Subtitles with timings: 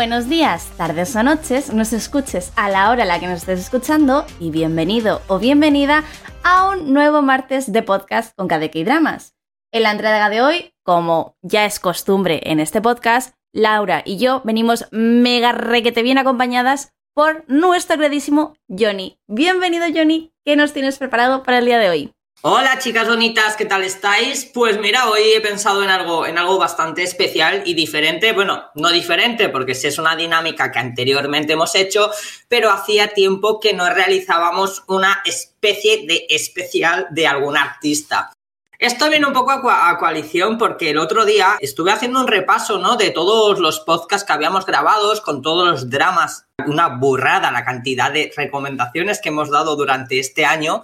[0.00, 3.60] Buenos días, tardes o noches, nos escuches a la hora a la que nos estés
[3.60, 6.04] escuchando y bienvenido o bienvenida
[6.42, 9.34] a un nuevo martes de podcast con KDK Dramas.
[9.70, 14.40] En la entrega de hoy, como ya es costumbre en este podcast, Laura y yo
[14.42, 19.20] venimos mega requete bien acompañadas por nuestro queridísimo Johnny.
[19.28, 22.14] Bienvenido Johnny, ¿qué nos tienes preparado para el día de hoy?
[22.42, 24.46] Hola chicas bonitas, ¿qué tal estáis?
[24.46, 28.32] Pues mira, hoy he pensado en algo, en algo bastante especial y diferente.
[28.32, 32.10] Bueno, no diferente porque es una dinámica que anteriormente hemos hecho,
[32.48, 38.32] pero hacía tiempo que no realizábamos una especie de especial de algún artista.
[38.78, 42.96] Esto viene un poco a, coalición porque el otro día estuve haciendo un repaso, ¿no?
[42.96, 46.46] De todos los podcasts que habíamos grabados, con todos los dramas.
[46.66, 50.82] Una burrada la cantidad de recomendaciones que hemos dado durante este año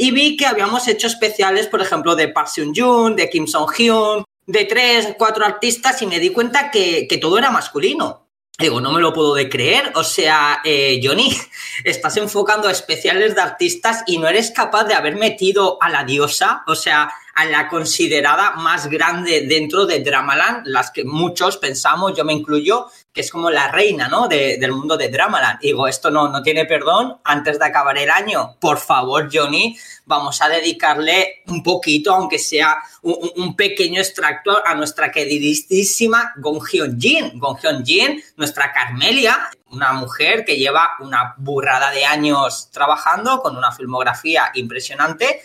[0.00, 4.64] y vi que habíamos hecho especiales, por ejemplo, de Park Seung-joon, de Kim Song-hyun, de
[4.64, 8.28] tres, cuatro artistas y me di cuenta que, todo era masculino.
[8.56, 9.90] Digo, no me lo puedo de creer.
[9.96, 11.36] O sea, eh, Johnny,
[11.84, 16.04] estás enfocando a especiales de artistas y no eres capaz de haber metido a la
[16.04, 22.16] diosa, o sea, a la considerada más grande dentro de Dramaland, las que muchos pensamos,
[22.16, 22.86] yo me incluyo,
[23.18, 24.28] que es como la reina, ¿no?
[24.28, 25.58] del mundo de Dramaland.
[25.58, 27.18] Digo, esto no, no tiene perdón.
[27.24, 32.78] Antes de acabar el año, por favor, Johnny, vamos a dedicarle un poquito, aunque sea
[33.02, 37.40] un, pequeño extracto, a nuestra queridísima Gong Hyun Jin.
[37.40, 43.56] Gong Hyun Jin, nuestra Carmelia, una mujer que lleva una burrada de años trabajando con
[43.56, 45.42] una filmografía impresionante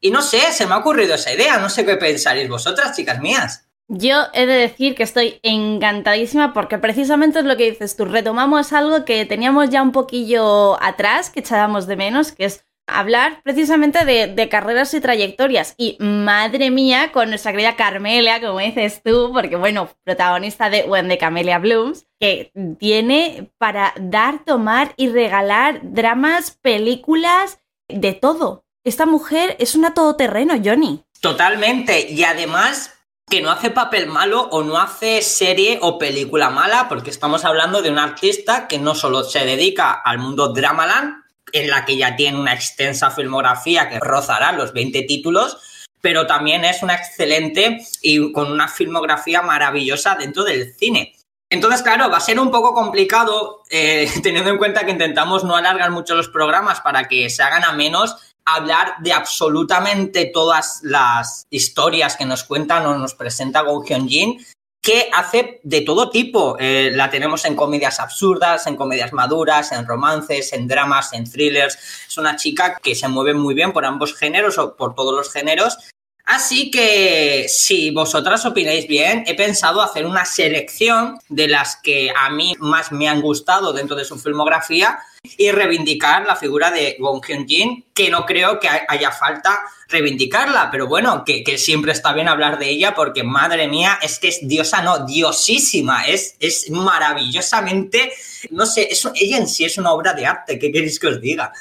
[0.00, 3.20] y no sé, se me ha ocurrido esa idea, no sé qué pensaréis vosotras, chicas
[3.20, 3.68] mías.
[3.88, 8.72] Yo he de decir que estoy encantadísima porque precisamente es lo que dices tú, retomamos
[8.72, 14.04] algo que teníamos ya un poquillo atrás, que echábamos de menos, que es hablar precisamente
[14.04, 15.74] de, carreras y trayectorias.
[15.76, 21.08] Y madre mía, con nuestra querida Carmelia, como dices tú, porque bueno, protagonista de When
[21.08, 28.64] de Camelia Blooms, que tiene para dar, tomar y regalar dramas, películas, de todo.
[28.84, 31.04] Esta mujer es una todoterreno, Johnny.
[31.20, 32.10] Totalmente.
[32.10, 32.92] Y además
[33.32, 37.80] que no hace papel malo o no hace serie o película mala, porque estamos hablando
[37.80, 42.14] de un artista que no solo se dedica al mundo Dramaland, en la que ya
[42.14, 45.56] tiene una extensa filmografía que rozará los 20 títulos,
[46.02, 51.14] pero también es una excelente y con una filmografía maravillosa dentro del cine.
[51.48, 55.56] Entonces, claro, va a ser un poco complicado, eh, teniendo en cuenta que intentamos no
[55.56, 61.46] alargar mucho los programas para que se hagan a menos hablar de absolutamente todas las
[61.50, 64.46] historias que nos cuentan o nos presenta Go Hyun Jin,
[64.82, 66.56] que hace de todo tipo.
[66.58, 71.78] Eh, la tenemos en comedias absurdas, en comedias maduras, en romances, en dramas, en thrillers.
[72.08, 75.32] Es una chica que se mueve muy bien por ambos géneros o por todos los
[75.32, 75.78] géneros.
[76.24, 82.30] Así que si vosotras opináis bien, he pensado hacer una selección de las que a
[82.30, 85.00] mí más me han gustado dentro de su filmografía
[85.36, 90.70] y reivindicar la figura de Gong Hyun Jin, que no creo que haya falta reivindicarla,
[90.70, 94.46] pero bueno, que, siempre está bien hablar de ella porque madre mía, es que es
[94.46, 98.12] diosa, no, diosísima, es, es maravillosamente,
[98.50, 101.52] no sé, ella en sí es una obra de arte, ¿qué queréis que os diga?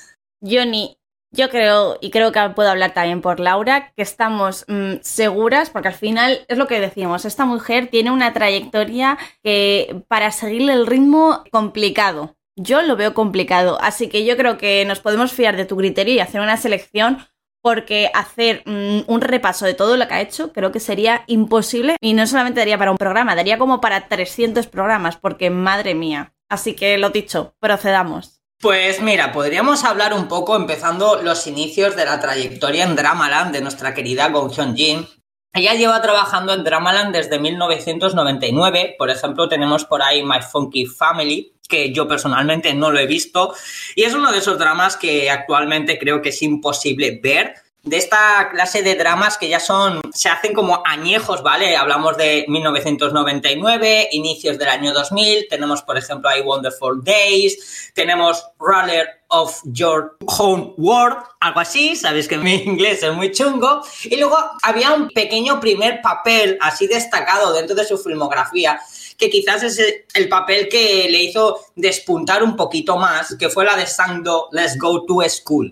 [0.42, 0.98] Johnny,
[1.32, 5.88] yo creo, y creo que puedo hablar también por Laura, que estamos mm, seguras, porque
[5.88, 10.88] al final es lo que decíamos, esta mujer tiene una trayectoria que para seguirle el
[10.88, 12.36] ritmo complicado.
[12.58, 16.14] Yo lo veo complicado, así que yo creo que nos podemos fiar de tu criterio
[16.14, 17.20] y hacer una selección
[17.64, 21.96] porque hacer mm, un repaso de todo lo que ha hecho creo que sería imposible
[22.02, 26.34] y no solamente daría para un programa, daría como para 300 programas, porque madre mía.
[26.50, 28.41] Así que lo dicho, procedamos.
[28.62, 33.62] Pues mira, podríamos hablar un poco empezando los inicios de la trayectoria en Dramaland de
[33.62, 35.08] nuestra querida Gong Hyun Jin,
[35.54, 38.96] ella lleva trabajando en Dramaland desde 1999.
[38.98, 43.54] Por ejemplo, tenemos por ahí My Funky Family, que yo personalmente no lo he visto.
[43.96, 48.50] Y es uno de esos dramas que actualmente creo que es imposible ver de esta
[48.52, 51.76] clase de dramas que ya son, se hacen como añejos, ¿vale?
[51.76, 59.08] Hablamos de 1999, inicios del año 2000, tenemos por ejemplo I Wonderful Days, tenemos Roller
[59.30, 64.38] of Your Home World, algo así, sabéis que mi inglés es muy chungo, y luego
[64.62, 68.80] había un pequeño primer papel así destacado dentro de su filmografía
[69.18, 69.80] que quizás es
[70.16, 74.80] el papel que le hizo despuntar un poquito más, que fue la de Sangdo Let's
[74.80, 75.72] Go to School.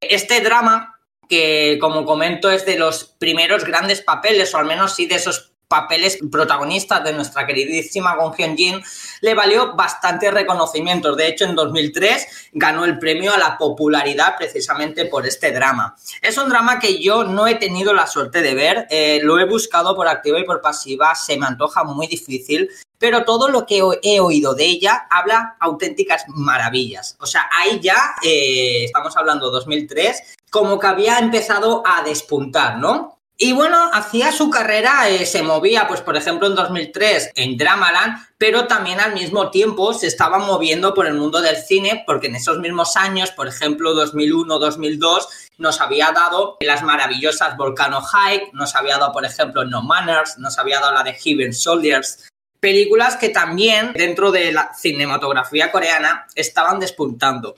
[0.00, 0.97] Este drama
[1.28, 5.52] que como comento es de los primeros grandes papeles, o al menos sí de esos
[5.68, 8.82] papeles protagonistas de nuestra queridísima Gong Hyun Jin,
[9.20, 11.16] le valió bastante reconocimientos.
[11.16, 15.94] De hecho, en 2003 ganó el premio a la popularidad precisamente por este drama.
[16.22, 19.44] Es un drama que yo no he tenido la suerte de ver, eh, lo he
[19.44, 22.70] buscado por activa y por pasiva, se me antoja muy difícil.
[23.00, 27.16] pero todo lo que he oído de ella habla auténticas maravillas.
[27.20, 33.18] O sea, ahí ya eh, estamos hablando 2003, como que había empezado a despuntar, ¿no?
[33.40, 38.18] Y bueno, hacía su carrera, eh, se movía, pues por ejemplo en 2003 en Dramaland,
[38.36, 42.34] pero también al mismo tiempo se estaba moviendo por el mundo del cine, porque en
[42.34, 48.74] esos mismos años, por ejemplo 2001, 2002, nos había dado las maravillosas Volcano High, nos
[48.74, 52.28] había dado por ejemplo No Manners, nos había dado la de Heaven Soldiers,
[52.58, 57.54] películas que también dentro de la cinematografía coreana estaban despuntando.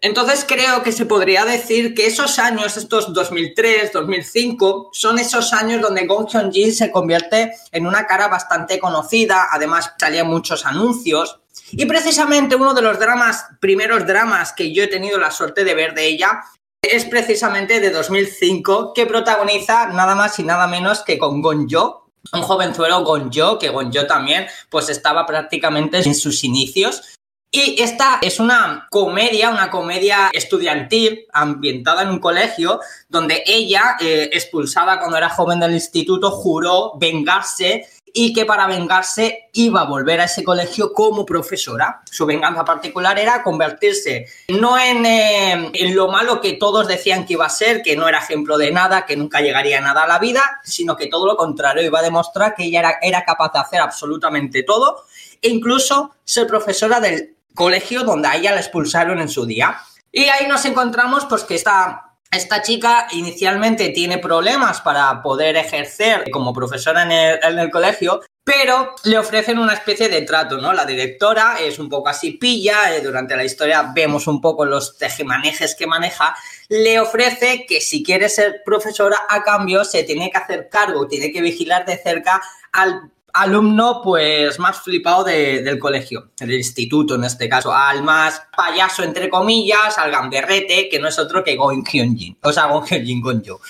[0.00, 5.80] Entonces creo que se podría decir que esos años, estos 2003, 2005, son esos años
[5.80, 11.40] donde Gong Hyun-ji se convierte en una cara bastante conocida, además salían muchos anuncios.
[11.72, 15.74] Y precisamente uno de los dramas, primeros dramas que yo he tenido la suerte de
[15.74, 16.42] ver de ella,
[16.82, 22.42] es precisamente de 2005, que protagoniza nada más y nada menos que con Gonjo, un
[22.42, 27.16] jovenzuelo Gonjo, que Gonjo también pues estaba prácticamente en sus inicios
[27.56, 34.28] y esta es una comedia, una comedia estudiantil ambientada en un colegio donde ella, eh,
[34.32, 40.20] expulsada cuando era joven del instituto, juró vengarse y que para vengarse iba a volver
[40.20, 42.02] a ese colegio como profesora.
[42.10, 47.34] Su venganza particular era convertirse no en, eh, en, lo malo que todos decían que
[47.34, 50.06] iba a ser, que no era ejemplo de nada, que nunca llegaría a nada a
[50.06, 53.52] la vida, sino que todo lo contrario, iba a demostrar que ella era, era capaz
[53.52, 55.04] de hacer absolutamente todo
[55.40, 59.80] e incluso ser profesora del colegio donde a ella la expulsaron en su día.
[60.12, 66.30] Y ahí nos encontramos pues que esta, esta chica inicialmente tiene problemas para poder ejercer
[66.30, 70.72] como profesora en el, colegio, pero le ofrecen una especie de trato, ¿no?
[70.72, 74.96] La directora es un poco así pilla, eh, durante la historia vemos un poco los
[74.96, 76.36] tejemanejes que maneja,
[76.68, 81.32] le ofrece que si quiere ser profesora a cambio se tiene que hacer cargo, tiene
[81.32, 82.40] que vigilar de cerca
[82.72, 89.02] al alumno pues más flipado del colegio, del instituto en este caso, al más payaso
[89.02, 93.20] entre comillas, al gamberrete, que no es otro que Gon Hyun-jin, o sea, Gon Hyun-jin
[93.20, 93.60] Gon Yo.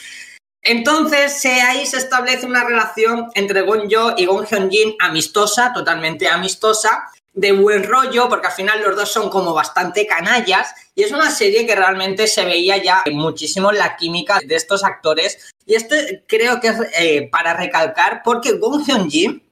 [0.62, 7.10] Entonces ahí se establece una relación entre Gon Yo y Gon Hyun-jin amistosa, totalmente amistosa,
[7.32, 11.30] de buen rollo, porque al final los dos son como bastante canallas, y es una
[11.30, 15.94] serie que realmente se veía ya muchísimo la química de estos actores, y esto
[16.26, 19.42] creo que es eh, para recalcar, porque Gon Hyun-jin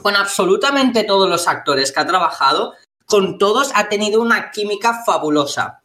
[0.00, 2.74] con absolutamente todos los actores que ha trabajado,
[3.06, 5.82] con todos ha tenido una química fabulosa.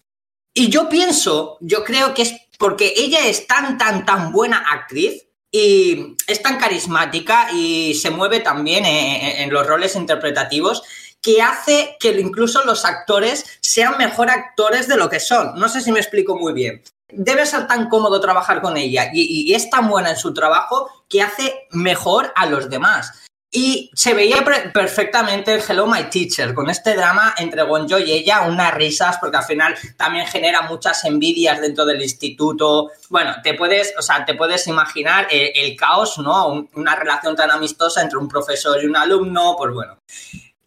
[0.53, 5.25] Y yo pienso, yo creo que es porque ella es tan, tan, tan buena actriz
[5.51, 10.83] y es tan carismática y se mueve también en, los roles interpretativos
[11.21, 15.55] que hace que incluso los actores sean mejor actores de lo que son.
[15.55, 16.83] No sé si me explico muy bien.
[17.11, 21.21] Debe ser tan cómodo trabajar con ella y es tan buena en su trabajo que
[21.21, 23.28] hace mejor a los demás.
[23.51, 28.41] Y se veía perfectamente el Hello My Teacher, con este drama entre Wonjo y ella,
[28.41, 32.91] unas risas, porque al final también genera muchas envidias dentro del instituto.
[33.09, 36.67] Bueno, te puedes, o sea, te puedes imaginar el, caos, ¿no?
[36.75, 39.97] una relación tan amistosa entre un profesor y un alumno, pues bueno.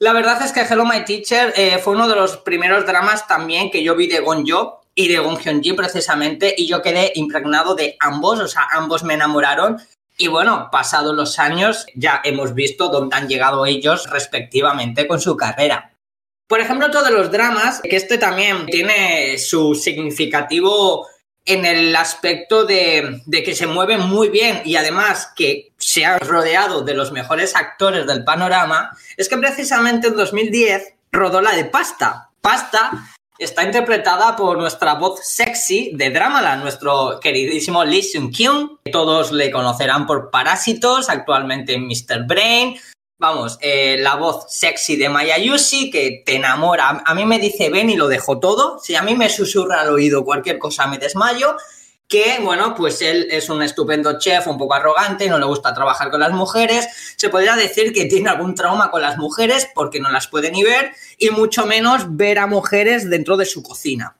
[0.00, 3.70] La verdad es que Hello My Teacher eh, fue uno de los primeros dramas también
[3.70, 7.96] que yo vi de Gonjo y de Gon Hyun precisamente, y yo quedé impregnado de
[8.00, 9.80] ambos, o sea, ambos me enamoraron
[10.16, 15.36] y bueno, pasados los años ya hemos visto dónde han llegado ellos respectivamente con su
[15.36, 15.92] carrera.
[16.46, 21.06] Por ejemplo, todos los dramas, que este también tiene su significativo
[21.44, 26.82] en el aspecto de, que se mueve muy bien y además que se ha rodeado
[26.82, 32.30] de los mejores actores del panorama, es que precisamente en 2010 rodó la de Pasta.
[32.40, 32.90] Pasta
[33.42, 38.78] está interpretada por nuestra voz sexy de Dramaland, nuestro queridísimo Lee Seung-kyun.
[38.90, 42.26] Todos le conocerán por Parásitos, actualmente en Mr.
[42.26, 42.76] Brain.
[43.18, 47.02] Vamos, eh, la voz sexy de Maya Yushi que te enamora.
[47.04, 48.78] A mí me dice ven y lo dejo todo.
[48.80, 51.56] Si a mí me susurra al oído cualquier cosa me desmayo
[52.12, 56.10] que, bueno, pues él es un estupendo chef, un poco arrogante, no le gusta trabajar
[56.10, 56.86] con las mujeres.
[57.16, 60.62] Se podría decir que tiene algún trauma con las mujeres porque no las puede ni
[60.62, 64.14] ver y mucho menos ver a mujeres dentro de su cocina.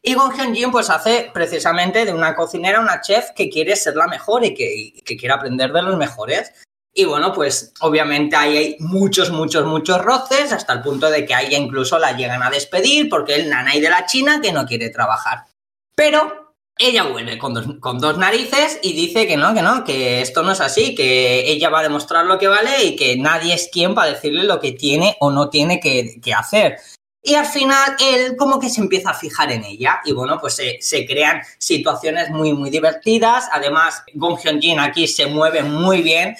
[0.00, 4.06] Y Gong Hyun-jin pues hace precisamente de una cocinera una chef que quiere ser la
[4.06, 6.50] mejor y que, que quiere aprender de los mejores.
[6.94, 11.34] Y bueno, pues obviamente ahí hay muchos, muchos, muchos roces, hasta el punto de que
[11.34, 14.64] a ella incluso la llegan a despedir porque el nanay de la China que no
[14.64, 15.44] quiere trabajar.
[15.94, 16.43] Pero
[16.78, 17.54] ella vuelve con
[18.00, 21.70] dos, narices y dice que no, que no, que esto no es así, que ella
[21.70, 24.72] va a demostrar lo que vale y que nadie es quien para decirle lo que
[24.72, 26.78] tiene o no tiene que, hacer.
[27.22, 30.56] Y al final él como que se empieza a fijar en ella y bueno, pues
[30.56, 33.48] se, se crean situaciones muy, muy divertidas.
[33.52, 36.36] Además, Gong Hyun-jin aquí se mueve muy bien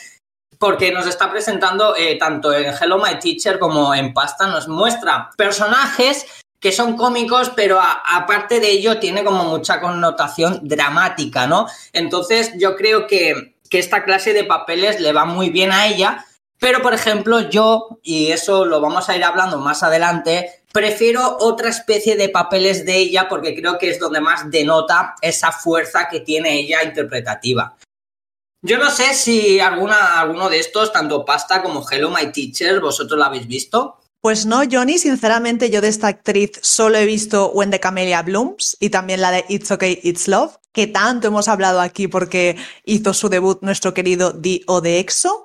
[0.59, 5.31] porque nos está presentando eh, tanto en Hello My Teacher como en Pasta, nos muestra
[5.37, 6.27] personajes
[6.65, 11.67] que son cómicos, pero aparte de ello tiene como mucha connotación dramática, ¿no?
[11.93, 16.25] Entonces yo creo que, que esta clase de papeles le va muy bien a ella,
[16.59, 21.69] pero por ejemplo yo, y eso lo vamos a ir hablando más adelante, prefiero otra
[21.69, 26.21] especie de papeles de ella porque creo que es donde más denota esa fuerza que
[26.21, 27.77] tiene ella interpretativa.
[28.63, 33.19] Yo no sé si alguna, alguno de estos, tanto Pasta como Hello My Teacher, vosotros
[33.19, 33.99] lo habéis visto.
[34.25, 38.75] Pues no, Johnny, sinceramente yo de esta actriz solo he visto When the Camellia Blooms
[38.81, 43.13] y también la de It's Okay, It's Love, que tanto hemos hablado aquí porque hizo
[43.13, 45.44] su debut nuestro querido Dio de EXO.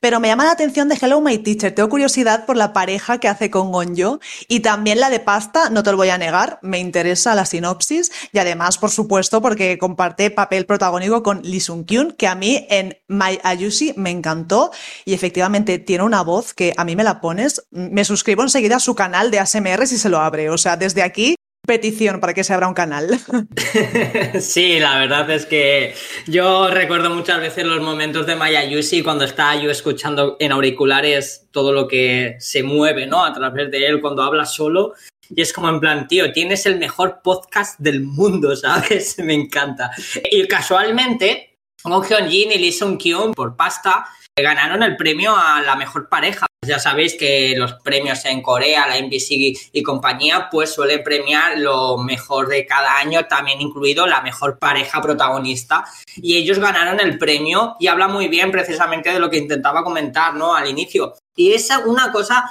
[0.00, 1.74] Pero me llama la atención de Hello My Teacher.
[1.74, 5.82] Tengo curiosidad por la pareja que hace con Gonjo y también la de Pasta, no
[5.82, 10.30] te lo voy a negar, me interesa la sinopsis y además, por supuesto, porque comparte
[10.30, 14.70] papel protagónico con Lee Sung Kyun, que a mí en My Ayushi me encantó
[15.04, 17.66] y efectivamente tiene una voz que a mí me la pones.
[17.70, 20.50] Me suscribo enseguida a su canal de ASMR si se lo abre.
[20.50, 21.37] O sea, desde aquí
[21.68, 23.08] petición para que se abra un canal.
[24.40, 25.94] Sí, la verdad es que
[26.26, 31.48] yo recuerdo muchas veces los momentos de Maya Yushi cuando estaba yo escuchando en auriculares
[31.50, 33.24] todo lo que se mueve, ¿no?
[33.24, 34.94] A través de él cuando habla solo.
[35.28, 39.18] Y es como en plan, tío, tienes el mejor podcast del mundo, ¿sabes?
[39.18, 39.90] Me encanta.
[40.30, 44.06] Y casualmente, Gong Hyun Jin y Lee Sung Kyun por pasta
[44.42, 46.46] ganaron el premio a la mejor pareja.
[46.66, 51.98] Ya sabéis que los premios en Corea, la NBC y compañía, pues suele premiar lo
[51.98, 55.84] mejor de cada año, también incluido la mejor pareja protagonista.
[56.16, 60.34] Y ellos ganaron el premio y habla muy bien precisamente de lo que intentaba comentar,
[60.34, 60.54] ¿no?
[60.54, 61.14] Al inicio.
[61.36, 62.50] Y es una cosa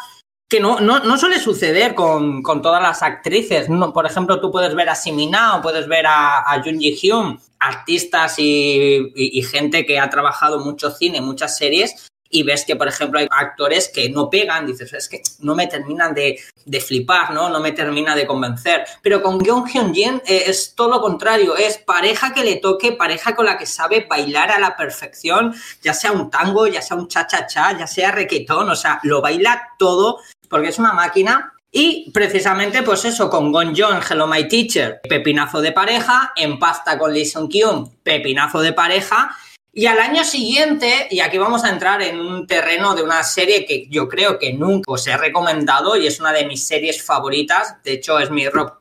[0.49, 3.67] que no, no, suele suceder con, todas las actrices.
[3.93, 7.39] por ejemplo, tú puedes ver a Simina o puedes ver a, a Jun Ji Hyun,
[7.59, 13.19] artistas y, gente que ha trabajado mucho cine, muchas series, y ves que, por ejemplo,
[13.19, 16.39] hay actores que no pegan, dices, es que no me terminan de,
[16.81, 17.49] flipar, ¿no?
[17.49, 18.85] No me termina de convencer.
[19.01, 22.91] Pero con Gyeong Hyun Jin eh, es todo lo contrario, es pareja que le toque,
[22.91, 26.97] pareja con la que sabe bailar a la perfección, ya sea un tango, ya sea
[26.97, 31.53] un cha-cha-cha, ya sea requetón, o sea, lo baila todo porque es una máquina.
[31.71, 36.97] Y precisamente, pues eso, con Gon en Hello My Teacher, pepinazo de pareja, en pasta
[36.97, 39.35] con Lee Sung Kyun, pepinazo de pareja.
[39.73, 43.63] Y al año siguiente, y aquí vamos a entrar en un terreno de una serie
[43.63, 47.75] que yo creo que nunca os he recomendado y es una de mis series favoritas,
[47.83, 48.79] de hecho es mi rock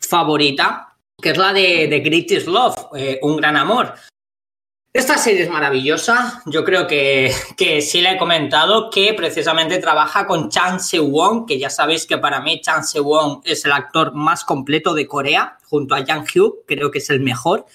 [0.00, 3.92] favorita, que es la de, The Greatest Love, eh, Un Gran Amor.
[4.92, 6.42] Esta serie es maravillosa.
[6.46, 11.60] Yo creo que, que, sí le he comentado que precisamente trabaja con Chan Se-won, que
[11.60, 15.94] ya sabéis que para mí Chan Se-won es el actor más completo de Corea, junto
[15.94, 17.66] a Jang Hyuk, creo que es el mejor.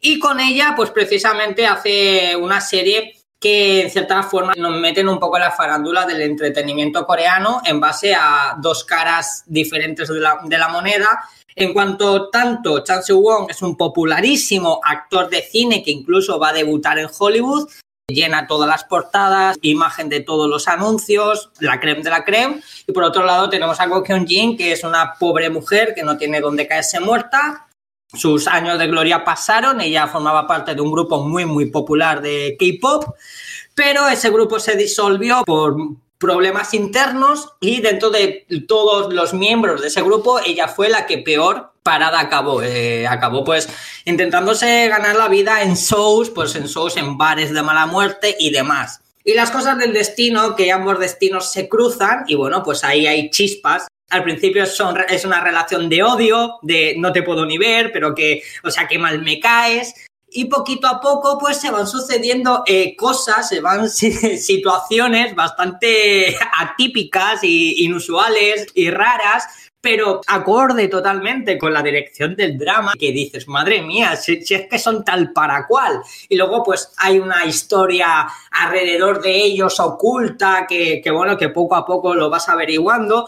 [0.00, 5.20] Y con ella, pues precisamente hace una serie que en cierta forma nos meten un
[5.20, 10.68] poco en la farándula del entretenimiento coreano en base a dos caras diferentes de la
[10.68, 16.48] moneda en cuanto tanto, Chan Won es un popularísimo actor de cine que incluso va
[16.48, 17.68] a debutar en Hollywood,
[18.08, 22.60] llena todas las portadas, imagen de todos los anuncios, la creme de la creme.
[22.86, 26.02] Y por otro lado tenemos a Go Kyung Jin, que es una pobre mujer que
[26.02, 27.68] no tiene dónde caerse muerta.
[28.12, 32.56] Sus años de gloria pasaron, ella formaba parte de un grupo muy muy popular de
[32.58, 33.16] K-pop,
[33.74, 35.76] pero ese grupo se disolvió por
[36.24, 41.18] problemas internos y dentro de todos los miembros de ese grupo, ella fue la que
[41.18, 42.62] peor parada acabó.
[42.62, 43.68] Eh, acabó pues
[44.06, 48.50] intentándose ganar la vida en shows, pues en shows, en bares de mala muerte y
[48.50, 49.02] demás.
[49.22, 53.28] Y las cosas del destino, que ambos destinos se cruzan y bueno, pues ahí hay
[53.28, 53.86] chispas.
[54.08, 58.14] Al principio son, es una relación de odio, de no te puedo ni ver, pero
[58.14, 59.94] que, o sea, que mal me caes
[60.34, 67.42] y poquito a poco pues se van sucediendo eh, cosas, se van situaciones bastante atípicas
[67.42, 69.44] y inusuales y raras
[69.84, 74.78] pero acorde totalmente con la dirección del drama, que dices, madre mía, si, es que
[74.78, 76.00] son tal para cual.
[76.26, 81.74] Y luego, pues hay una historia alrededor de ellos oculta, que, que bueno, que poco
[81.74, 83.26] a poco lo vas averiguando.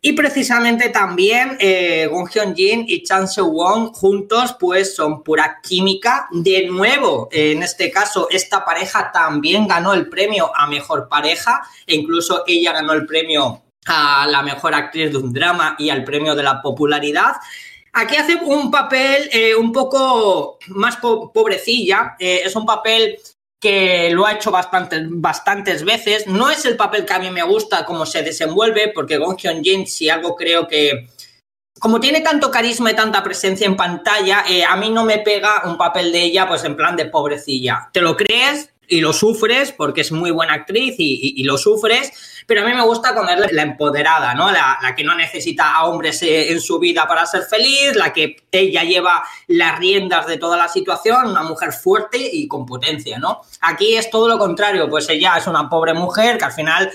[0.00, 5.58] Y precisamente también eh, Gong Hyun Jin y Chan Seo Won juntos pues son pura
[5.60, 6.28] química.
[6.30, 11.96] De nuevo, en este caso, esta pareja también ganó el premio a mejor pareja e
[11.96, 16.36] incluso ella ganó el premio a la mejor actriz de un drama y al premio
[16.36, 17.32] de la popularidad.
[17.92, 23.18] Aquí hace un papel eh, un poco más pobrecilla, eh, es un papel
[23.60, 26.26] que lo ha hecho bastantes, bastantes veces.
[26.26, 29.62] No es el papel que a mí me gusta cómo se desenvuelve, porque Gong Hyun
[29.62, 31.08] Jin, si algo creo que.
[31.80, 35.62] Como tiene tanto carisma y tanta presencia en pantalla, eh, a mí no me pega
[35.64, 37.88] un papel de ella, pues en plan de pobrecilla.
[37.92, 38.70] ¿Te lo crees?
[38.88, 42.12] Y lo sufres porque es muy buena actriz y, lo sufres,
[42.46, 44.50] pero a mí me gusta cuando la empoderada, ¿no?
[44.50, 48.36] La, que no necesita a hombres eh, en su vida para ser feliz, la que
[48.50, 53.42] ella lleva las riendas de toda la situación, una mujer fuerte y con potencia, ¿no?
[53.60, 56.90] Aquí es todo lo contrario, pues ella es una pobre mujer que al final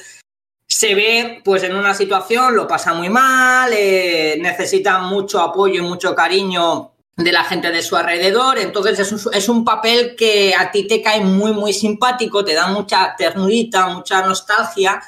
[0.68, 5.86] se ve pues en una situación, lo pasa muy mal, eh, necesita mucho apoyo y
[5.86, 8.58] mucho cariño de la gente de su alrededor.
[8.58, 12.54] Entonces es un, es un, papel que a ti te cae muy, muy simpático, te
[12.54, 15.02] da mucha ternurita, mucha nostalgia,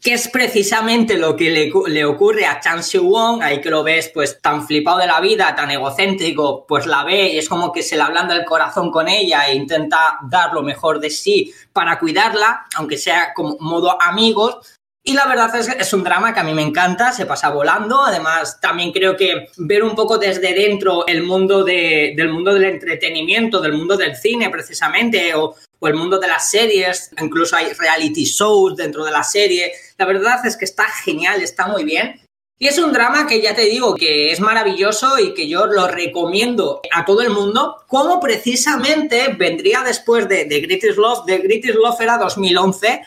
[0.00, 3.82] que es precisamente lo que le, le ocurre a Chan Xiu Wong, ahí que lo
[3.82, 7.70] ves pues tan flipado de la vida, tan egocéntrico, pues la ve y es como
[7.70, 11.52] que se le ablanda el corazón con ella e intenta dar lo mejor de sí
[11.72, 16.34] para cuidarla, aunque sea como modo amigos, y la verdad es que es un drama
[16.34, 18.04] que a mí me encanta, se pasa volando.
[18.04, 23.60] Además, también creo que ver un poco desde dentro el mundo del mundo del entretenimiento,
[23.60, 28.24] del mundo del cine precisamente, o, o el mundo de las series, incluso hay reality
[28.24, 29.72] shows dentro de la serie.
[29.96, 32.20] La verdad es que está genial, está muy bien.
[32.58, 35.88] Y es un drama que ya te digo que es maravilloso y que yo lo
[35.88, 41.24] recomiendo a todo el mundo, como precisamente vendría después de, de Greatest Love.
[41.24, 43.00] The Greatest Love era 2011,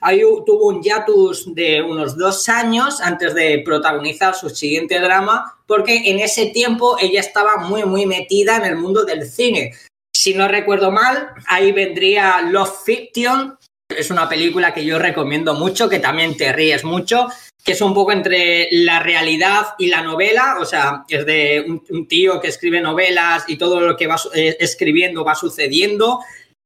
[0.00, 6.10] Ahí tuvo un hiatus de unos dos años antes de protagonizar su siguiente drama, porque
[6.10, 9.74] en ese tiempo ella estaba muy, muy metida en el mundo del cine.
[10.12, 13.58] Si no recuerdo mal, ahí vendría Love Fiction.
[13.88, 17.28] Es una película que yo recomiendo mucho, que también te ríes mucho,
[17.62, 20.56] que es un poco entre la realidad y la novela.
[20.60, 24.56] O sea, es de un, tío que escribe novelas y todo lo que va eh,
[24.60, 26.20] escribiendo va sucediendo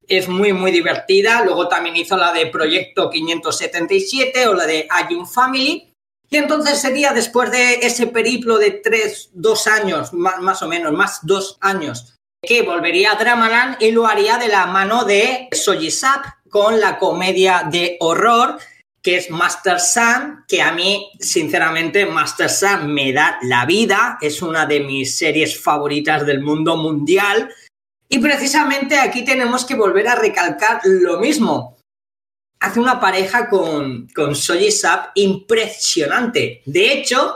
[0.09, 1.45] es muy, muy divertida.
[1.45, 5.93] Luego también hizo la de Proyecto 577 o la de Ayun Family.
[6.31, 11.21] Y entonces sería después de ese periplo de tres, dos años, más, o menos, más
[11.23, 16.81] dos años, que volvería a Dramaland y lo haría de la mano de Sap con
[16.81, 18.59] la comedia de horror
[19.05, 24.41] que es Master Sun, que a mí, sinceramente, Master Sun me da la vida, es
[24.41, 27.51] una de mis series favoritas del mundo mundial
[28.15, 31.77] y precisamente aquí tenemos que volver a recalcar lo mismo.
[32.61, 36.63] Hace una pareja con, con Soji Sap impresionante.
[36.65, 37.35] De hecho,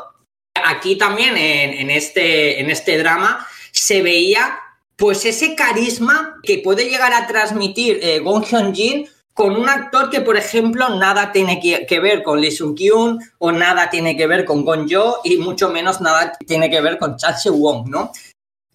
[0.55, 4.57] aquí también en, este, en este drama se veía
[4.95, 10.21] pues ese carisma que puede llegar a transmitir eh, Gong Hyun-jin con un actor que,
[10.21, 14.64] por ejemplo, nada tiene que, ver con Lee Sung-kyun o nada tiene que ver con
[14.64, 18.12] Gong Jo y mucho menos nada tiene que ver con Cha Wong, ¿no?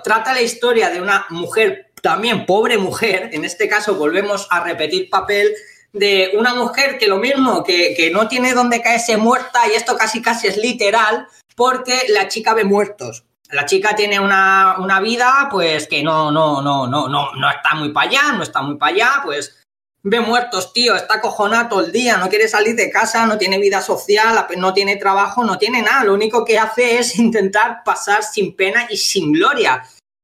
[0.03, 5.09] Trata la historia de una mujer también pobre mujer, en este caso volvemos a repetir
[5.09, 5.53] papel
[5.93, 10.21] de una mujer que lo mismo, que, no tiene donde caerse muerta, y esto casi
[10.21, 13.23] casi es literal, porque la chica ve muertos.
[13.49, 17.75] La chica tiene una, una vida, pues que no, no, no, no, no, no está
[17.75, 19.63] muy para allá, no está muy para allá, pues
[20.01, 23.59] ve muertos, tío, está cojonado todo el día, no quiere salir de casa, no tiene
[23.59, 26.03] vida social, no tiene trabajo, no tiene nada.
[26.03, 29.83] Lo único que hace es intentar pasar sin pena y sin gloria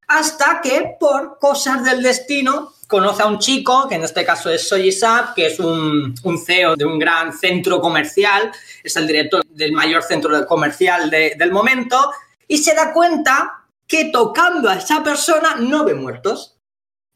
[0.09, 4.67] hasta que por cosas del destino conoce a un chico, que en este caso es
[4.67, 8.51] Soyisab, que es un, CEO de un gran centro comercial,
[8.83, 12.11] es el director del mayor centro comercial del momento,
[12.47, 16.57] y se da cuenta que tocando a esa persona no ve muertos.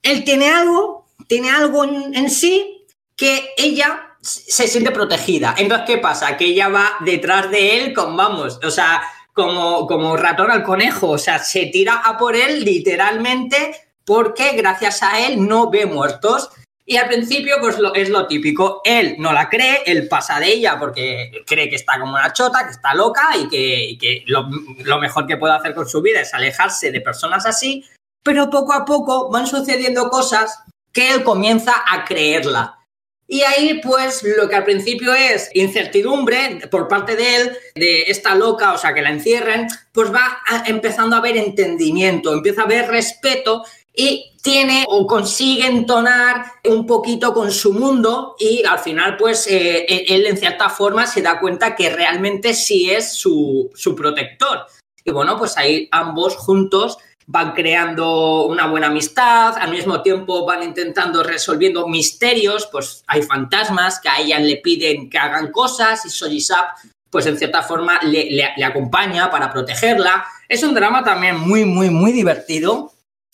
[0.03, 5.56] Él tiene algo, tiene algo en, en sí que ella se siente protegida.
[5.58, 6.38] Entonces, ¿qué pasa?
[6.38, 9.01] Que ella va detrás de él con, vamos, o sea,
[9.34, 15.02] como, como ratón al conejo, o sea, se tira a por él literalmente porque gracias
[15.04, 16.50] a él no ve muertos.
[16.86, 18.82] Y al principio, pues lo, es lo típico.
[18.84, 22.65] Él no la cree, él pasa de ella porque cree que está como una chota,
[22.65, 24.50] que está loca y que, lo,
[24.84, 27.86] lo, mejor que puede hacer con su vida es alejarse de personas así.
[28.22, 30.60] Pero poco a poco van sucediendo cosas
[30.91, 32.80] que él comienza a creerla.
[33.27, 38.36] Y ahí, pues, lo que al principio es incertidumbre por parte de él, de esta
[38.36, 42.89] loca, o sea, que la encierren, pues va empezando a haber entendimiento, empieza a haber
[42.89, 43.63] respeto
[43.95, 49.86] y tiene o consigue entonar un poquito con su mundo y al final, pues, eh,
[49.88, 54.65] él en cierta forma se da cuenta que realmente sí es su, su protector.
[55.05, 60.63] Y bueno, pues ahí ambos juntos van creando una buena amistad, al mismo tiempo van
[60.63, 66.09] intentando resolviendo misterios, pues hay fantasmas que a ella le piden que hagan cosas y
[66.09, 66.77] Soyisap
[67.09, 70.25] pues en cierta forma le, le, acompaña para protegerla.
[70.49, 72.91] Es un drama también muy, muy, muy divertido.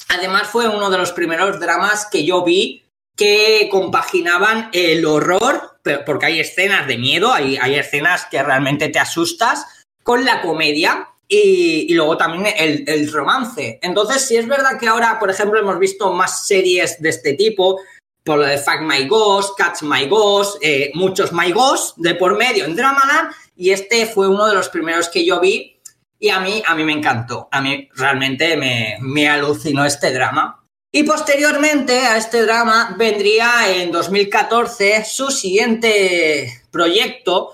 [0.10, 2.84] Además fue uno de los primeros dramas que yo vi
[3.16, 9.00] que compaginaban el horror, porque hay escenas de miedo, hay, hay escenas que realmente te
[9.00, 9.66] asustas,
[10.04, 13.80] con la comedia y, luego también el, romance.
[13.84, 17.80] Entonces, si es verdad que ahora, por ejemplo, hemos visto más series de este tipo,
[18.24, 22.36] por lo de Fuck My Ghost, Catch My Ghost, eh, muchos My Ghost de por
[22.36, 25.80] medio en Dramaland y este fue uno de los primeros que yo vi
[26.18, 30.64] y a mí, a mí me encantó, a mí realmente me, me alucinó este drama.
[30.92, 37.54] Y posteriormente a este drama vendría en 2014 su siguiente proyecto,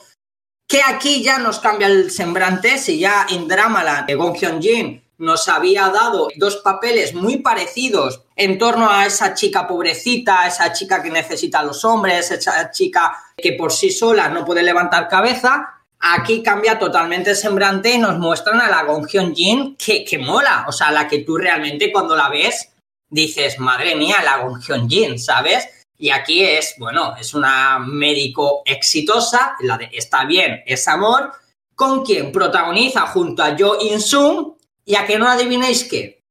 [0.67, 5.89] que aquí ya nos cambia el semblante, si ya en Dramaland, Gong Hyun-jin nos había
[5.89, 11.59] dado dos papeles muy parecidos en torno a esa chica pobrecita, esa chica que necesita
[11.59, 15.71] a los hombres, esa chica que por sí sola no puede levantar cabeza.
[15.99, 20.65] Aquí cambia totalmente el semblante y nos muestran a la Gong Hyun-jin que, que mola,
[20.67, 22.69] o sea, la que tú realmente cuando la ves
[23.09, 25.69] dices, madre mía, la Gong Hyun-jin, ¿sabes?
[25.97, 31.31] Y aquí es, bueno, es una médico exitosa, la de está bien, es amor,
[31.73, 34.55] con quien protagoniza junto a Jo In-sung,
[34.85, 36.23] y a que no adivinéis qué,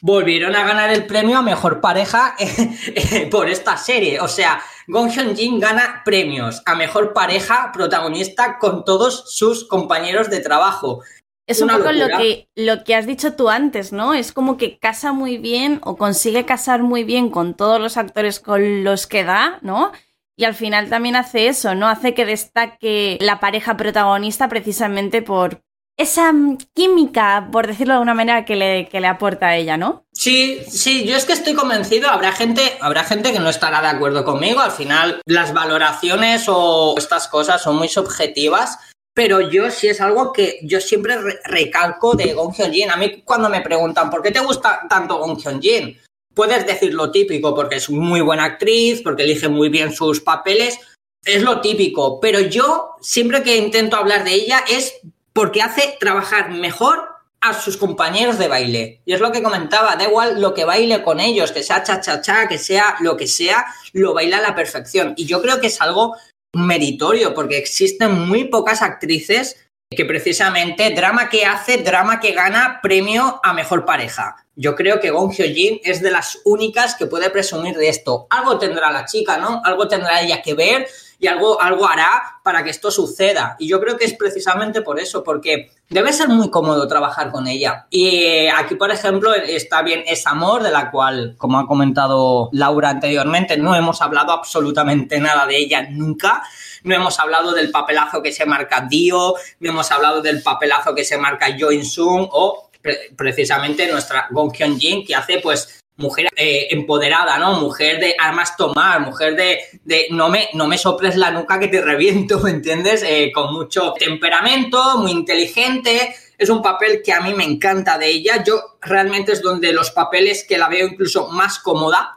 [0.00, 2.34] volvieron a ganar el premio a mejor pareja
[3.30, 4.20] por esta serie.
[4.20, 10.40] O sea, Gong Hyun-jin gana premios a mejor pareja protagonista con todos sus compañeros de
[10.40, 11.02] trabajo.
[11.48, 14.12] Es un poco lo que, lo que has dicho tú antes, ¿no?
[14.12, 18.38] Es como que casa muy bien o consigue casar muy bien con todos los actores
[18.38, 19.90] con los que da, ¿no?
[20.36, 21.88] Y al final también hace eso, ¿no?
[21.88, 25.62] Hace que destaque la pareja protagonista precisamente por
[25.98, 29.76] esa mm, química, por decirlo de alguna manera, que le, que le aporta a ella,
[29.76, 30.04] ¿no?
[30.12, 33.88] Sí, sí, yo es que estoy convencido, habrá gente, habrá gente que no estará de
[33.88, 38.78] acuerdo conmigo, al final las valoraciones o estas cosas son muy subjetivas,
[39.18, 42.88] pero yo sí es algo que yo siempre recalco de Gong Hyun-jin.
[42.88, 46.00] A mí cuando me preguntan, ¿por qué te gusta tanto Gong Hyun-jin?
[46.32, 50.78] Puedes decir lo típico, porque es muy buena actriz, porque elige muy bien sus papeles,
[51.24, 54.94] es lo típico, pero yo siempre que intento hablar de ella es
[55.32, 57.08] porque hace trabajar mejor
[57.40, 59.00] a sus compañeros de baile.
[59.04, 62.46] Y es lo que comentaba, da igual lo que baile con ellos, que sea cha-cha-cha,
[62.46, 65.14] que sea lo que sea, lo baila a la perfección.
[65.16, 66.16] Y yo creo que es algo
[66.54, 73.40] meritorio, porque existen muy pocas actrices que precisamente drama que hace, drama que gana premio
[73.42, 74.36] a mejor pareja.
[74.54, 78.26] Yo creo que Gong Hyojin es de las únicas que puede presumir de esto.
[78.28, 79.62] Algo tendrá la chica, ¿no?
[79.64, 80.88] Algo tendrá ella que ver
[81.20, 83.56] y algo, algo hará para que esto suceda.
[83.58, 87.48] Y yo creo que es precisamente por eso, porque debe ser muy cómodo trabajar con
[87.48, 87.86] ella.
[87.90, 92.50] Y eh, aquí, por ejemplo, está bien Es Amor, de la cual, como ha comentado
[92.52, 96.42] Laura anteriormente, no hemos hablado absolutamente nada de ella nunca.
[96.84, 101.04] No hemos hablado del papelazo que se marca Dio, no hemos hablado del papelazo que
[101.04, 102.70] se marca Jo In-sung o
[103.16, 107.60] precisamente nuestra Gong Hyun-jin, que hace pues mujer eh, empoderada, ¿no?
[107.60, 111.68] Mujer de armas tomar, mujer de, de, no, me, no me soples la nuca que
[111.68, 113.02] te reviento, ¿me entiendes?
[113.02, 116.14] Eh, con mucho temperamento, muy inteligente.
[116.38, 118.42] Es un papel que a mí me encanta de ella.
[118.44, 122.14] Yo realmente es donde los papeles que la veo incluso más cómoda.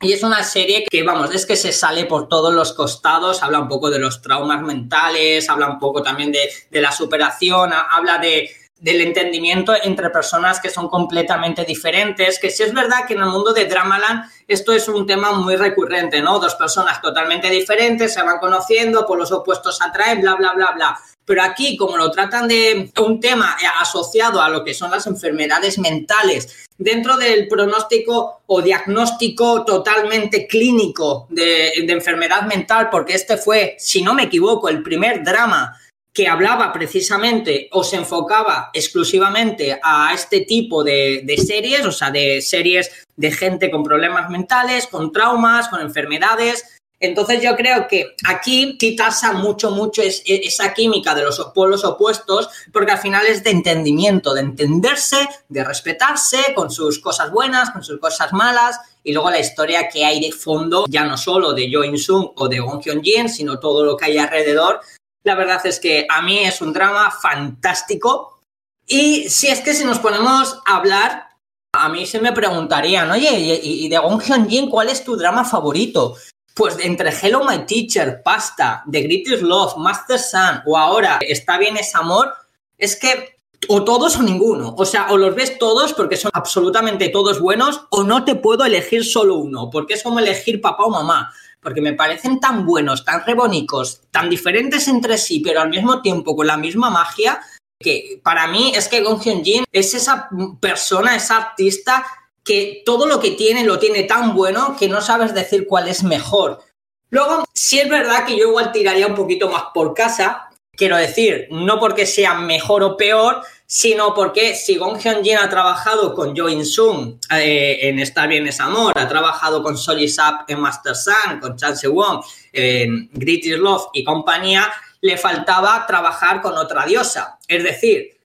[0.00, 3.58] Y es una serie que, vamos, es que se sale por todos los costados, habla
[3.58, 8.18] un poco de los traumas mentales, habla un poco también de, de la superación, habla
[8.18, 8.48] de,
[8.80, 13.26] del entendimiento entre personas que son completamente diferentes, que sí es verdad que en el
[13.26, 16.38] mundo de Dramaland esto es un tema muy recurrente, ¿no?
[16.38, 20.98] Dos personas totalmente diferentes se van conociendo, por los opuestos atraen, bla, bla, bla, bla.
[21.24, 25.78] Pero aquí, como lo tratan de un tema asociado a lo que son las enfermedades
[25.78, 33.76] mentales, dentro del pronóstico o diagnóstico totalmente clínico de, de enfermedad mental, porque este fue,
[33.78, 35.78] si no me equivoco, el primer drama
[36.18, 42.42] que hablaba precisamente o se enfocaba exclusivamente a este tipo de, series, o sea, de
[42.42, 46.64] series de gente con problemas mentales, con traumas, con enfermedades.
[46.98, 51.84] Entonces yo creo que aquí sí tasa mucho, mucho e, esa química de los polos
[51.84, 57.70] opuestos, porque al final es de entendimiento, de entenderse, de respetarse con sus cosas buenas,
[57.70, 61.52] con sus cosas malas, y luego la historia que hay de fondo, ya no solo
[61.52, 64.80] de Jo In-sung o de Gong Hyun-jin, sino todo lo que hay alrededor,
[65.24, 68.40] la verdad es que a mí es un drama fantástico.
[68.86, 71.28] Y si es que si nos ponemos a hablar,
[71.72, 76.16] a mí se me preguntarían, oye, ¿y de Gong Hyun-jin cuál es tu drama favorito?
[76.54, 81.76] Pues entre Hello My Teacher, Pasta, The Greatest Love, Master Sun o ahora Está bien
[81.76, 82.34] es amor,
[82.76, 84.74] es que o todos o ninguno.
[84.78, 88.64] O sea, o los ves todos porque son absolutamente todos buenos o no te puedo
[88.64, 93.04] elegir solo uno, porque es como elegir papá o mamá porque me parecen tan buenos,
[93.04, 97.40] tan rebónicos, tan diferentes entre sí, pero al mismo tiempo con la misma magia,
[97.80, 100.28] que para mí es que Gong Hyun-jin es esa
[100.60, 102.04] persona, esa artista
[102.44, 106.02] que todo lo que tiene lo tiene tan bueno que no sabes decir cuál es
[106.02, 106.62] mejor.
[107.10, 110.47] Luego, sí es verdad que yo igual tiraría un poquito más por casa,
[110.78, 116.14] Quiero decir, no porque sea mejor o peor, sino porque si Gong Hyun-jin ha trabajado
[116.14, 120.60] con Jo In-sung eh, en Estar bien es amor, ha trabajado con Soli Sap en
[120.60, 122.20] Master Sun, con Chan Se-won
[122.52, 127.40] en Grit is Love y compañía, le faltaba trabajar con otra diosa.
[127.48, 128.16] Es decir,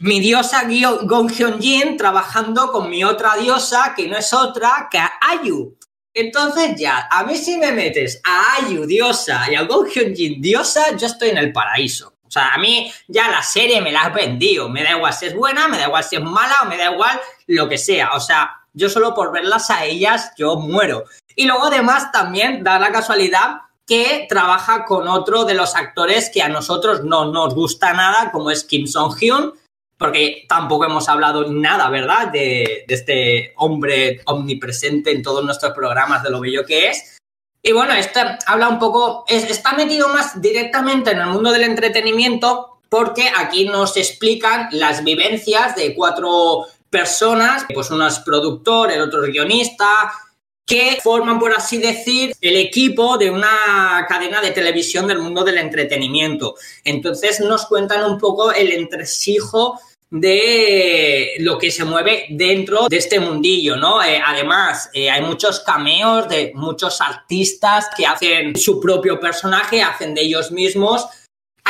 [0.00, 5.77] mi diosa Gong Hyun-jin trabajando con mi otra diosa, que no es otra que Ayu.
[6.18, 10.96] Entonces ya, a mí si me metes a Ayu diosa y a Go Hyun-jin diosa,
[10.96, 12.14] yo estoy en el paraíso.
[12.26, 14.68] O sea, a mí ya la serie me la has vendido.
[14.68, 16.92] Me da igual si es buena, me da igual si es mala o me da
[16.92, 18.10] igual lo que sea.
[18.14, 21.04] O sea, yo solo por verlas a ellas, yo muero.
[21.36, 26.42] Y luego además también da la casualidad que trabaja con otro de los actores que
[26.42, 29.54] a nosotros no nos gusta nada, como es Kim Song-hyun,
[29.98, 36.30] porque tampoco hemos hablado nada, ¿verdad?, de, este hombre omnipresente en todos nuestros programas de
[36.30, 37.18] lo bello que es.
[37.62, 42.80] Y bueno, este habla un poco, está metido más directamente en el mundo del entretenimiento
[42.88, 49.24] porque aquí nos explican las vivencias de cuatro personas, pues uno es productor, el otro
[49.24, 49.84] es guionista,
[50.68, 55.56] que forman, por así decir, el equipo de una cadena de televisión del mundo del
[55.56, 56.56] entretenimiento.
[56.84, 63.18] Entonces nos cuentan un poco el entresijo de lo que se mueve dentro de este
[63.18, 64.02] mundillo, ¿no?
[64.02, 70.14] Eh, además, eh, hay muchos cameos de muchos artistas que hacen su propio personaje, hacen
[70.14, 71.06] de ellos mismos.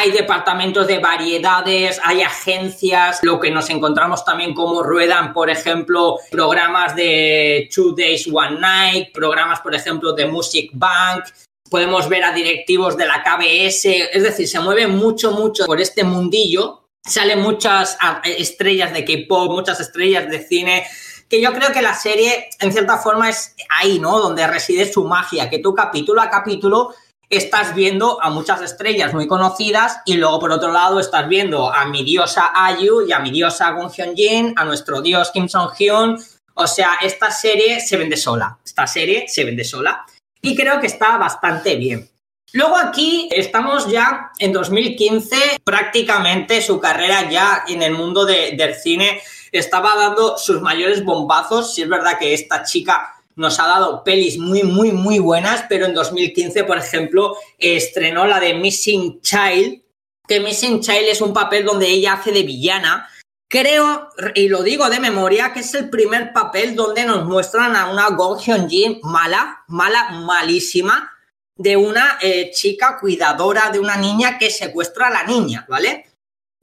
[0.01, 6.19] Hay departamentos de variedades, hay agencias, lo que nos encontramos también como ruedan, por ejemplo,
[6.31, 11.25] programas de Two Days, One Night, programas, por ejemplo, de Music Bank,
[11.69, 16.05] podemos ver a directivos de la KBS, es decir, se mueve mucho, mucho por este
[16.05, 16.85] mundillo.
[17.05, 20.87] Salen muchas ah, estrellas de K-pop, muchas estrellas de cine,
[21.29, 24.21] que yo creo que la serie, en cierta forma, es ahí, ¿no?
[24.21, 26.95] Donde reside su magia, que tú capítulo a capítulo
[27.31, 31.85] estás viendo a muchas estrellas muy conocidas y luego por otro lado estás viendo a
[31.87, 36.19] mi diosa Ayu y a mi diosa Gung Hyun-jin, a nuestro dios Kim Song-hyun.
[36.55, 38.59] O sea, esta serie se vende sola.
[38.65, 40.05] Esta serie se vende sola.
[40.41, 42.09] Y creo que está bastante bien.
[42.53, 49.21] Luego aquí estamos ya en 2015, prácticamente su carrera ya en el mundo del cine
[49.53, 51.75] estaba dando sus mayores bombazos.
[51.75, 55.87] Si es verdad que esta chica nos ha dado pelis muy, muy, muy buenas, pero
[55.87, 59.81] en 2015, por ejemplo, estrenó la de Missing Child,
[60.27, 63.09] que Missing Child es un papel donde ella hace de villana.
[63.49, 67.89] Creo, y lo digo de memoria, que es el primer papel donde nos muestran a
[67.89, 71.13] una Go Hyun-jin mala, mala, malísima,
[71.55, 76.07] de una eh, chica cuidadora de una niña que secuestra a la niña, ¿vale?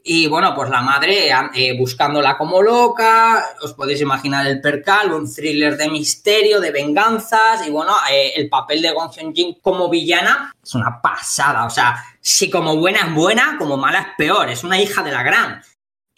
[0.07, 5.33] Y bueno, pues la madre eh, buscándola como loca, os podéis imaginar el percal, un
[5.33, 10.53] thriller de misterio, de venganzas, y bueno, eh, el papel de Gong Hyun-jin como villana
[10.63, 14.63] es una pasada, o sea, si como buena es buena, como mala es peor, es
[14.63, 15.63] una hija de la gran.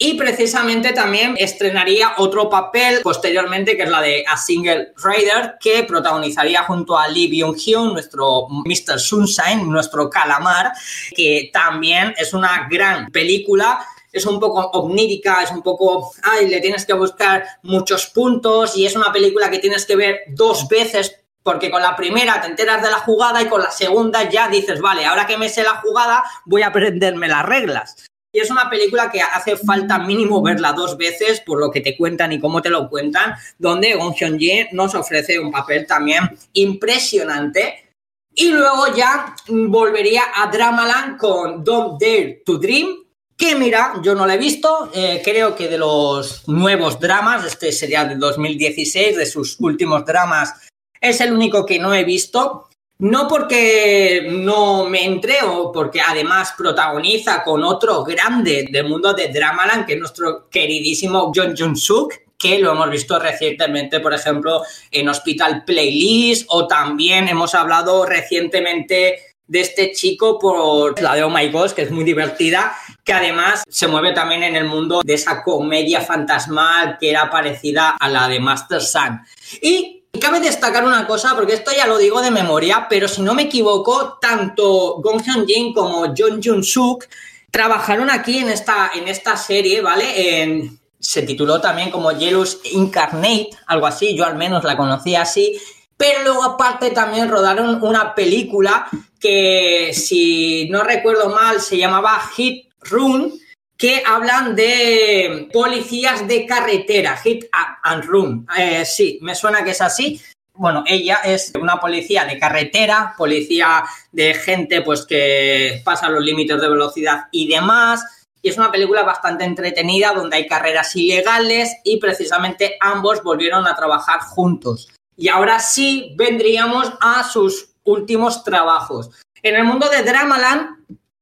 [0.00, 5.82] Y precisamente también estrenaría otro papel posteriormente, que es la de A Single Rider, que
[5.82, 9.00] protagonizaría junto a Lee Byung-hyun, nuestro Mr.
[9.00, 10.70] Sunshine, nuestro calamar,
[11.16, 16.60] que también es una gran película es un poco omnírica, es un poco, ay, le
[16.60, 21.14] tienes que buscar muchos puntos y es una película que tienes que ver dos veces
[21.42, 24.80] porque con la primera te enteras de la jugada y con la segunda ya dices,
[24.80, 27.96] vale, ahora que me sé la jugada voy a aprenderme las reglas.
[28.32, 31.96] Y es una película que hace falta mínimo verla dos veces por lo que te
[31.96, 37.94] cuentan y cómo te lo cuentan, donde Gong Hyun-jin nos ofrece un papel también impresionante.
[38.34, 43.04] Y luego ya volvería a Dramaland con Don't Dare to Dream,
[43.36, 47.72] que mira, yo no la he visto, eh, creo que de los nuevos dramas, este
[47.72, 50.54] sería de 2016, de sus últimos dramas,
[51.00, 52.67] es el único que no he visto.
[53.00, 59.28] No porque no me entre o porque además protagoniza con otro grande del mundo de
[59.28, 65.08] Dramaland, que es nuestro queridísimo John Jun-suk, que lo hemos visto recientemente, por ejemplo, en
[65.08, 71.48] Hospital Playlist, o también hemos hablado recientemente de este chico por la de Oh My
[71.50, 75.42] God, que es muy divertida, que además se mueve también en el mundo de esa
[75.42, 79.20] comedia fantasmal que era parecida a la de Master Sun.
[79.62, 83.34] Y Cabe destacar una cosa, porque esto ya lo digo de memoria, pero si no
[83.34, 87.04] me equivoco, tanto Gong Hyun-jin como John Jun-suk
[87.50, 90.78] trabajaron aquí en esta, en esta serie, ¿vale?
[91.00, 95.60] se tituló también como Jealous Incarnate, algo así, yo al menos la conocía así,
[95.96, 98.88] pero luego aparte también rodaron una película
[99.20, 103.32] que, si no recuerdo mal, se llamaba Hit Run,
[103.78, 107.44] que hablan de policías de carretera, hit
[107.84, 108.46] and run.
[108.58, 110.20] Eh, sí, me suena que es así.
[110.54, 116.60] bueno, ella es una policía de carretera, policía de gente pues que pasa los límites
[116.60, 118.04] de velocidad y demás.
[118.42, 123.76] Y es una película bastante entretenida donde hay carreras ilegales y precisamente ambos volvieron a
[123.76, 124.88] trabajar juntos.
[125.16, 129.10] Y ahora sí vendríamos a sus últimos trabajos.
[129.42, 130.77] En el mundo de Dramaland,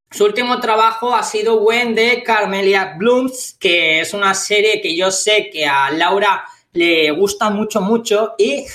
[0.09, 5.11] su último trabajo ha sido When de Carmelia Blooms, que es una serie que yo
[5.11, 8.65] sé que a Laura le gusta mucho, mucho y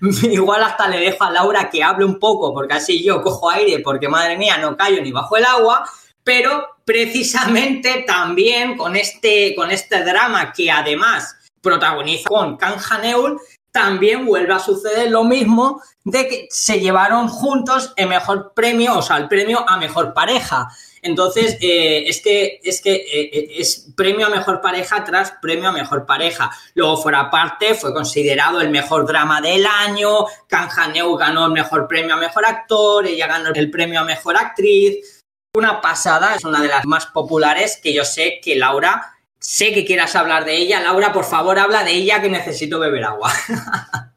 [0.22, 3.80] igual hasta le dejo a Laura que hable un poco, porque así yo cojo aire,
[3.80, 5.88] porque madre mía, no callo ni bajo el agua,
[6.24, 13.38] pero precisamente también con este, con este drama que además protagoniza con Kang Haneul,
[13.70, 19.02] también vuelve a suceder lo mismo de que se llevaron juntos el mejor premio, o
[19.02, 20.68] sea, el premio a mejor pareja.
[21.02, 25.68] Entonces, eh, es que, es, que eh, eh, es premio a mejor pareja tras premio
[25.68, 26.50] a mejor pareja.
[26.74, 30.26] Luego, fuera parte, fue considerado el mejor drama del año.
[30.48, 33.06] Kang Haneu ganó el mejor premio a mejor actor.
[33.06, 35.22] Ella ganó el premio a mejor actriz.
[35.54, 39.84] Una pasada, es una de las más populares que yo sé que Laura, sé que
[39.84, 40.80] quieras hablar de ella.
[40.80, 43.32] Laura, por favor, habla de ella que necesito beber agua.